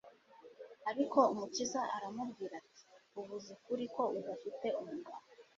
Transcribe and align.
Ariko 0.91 1.19
Umukiza 1.33 1.81
aramubwira 1.95 2.53
ati: 2.61 2.81
"Uvuze 3.19 3.47
ukuri 3.55 3.85
ko 3.95 4.03
udafite 4.19 4.67
umugabo, 4.81 5.25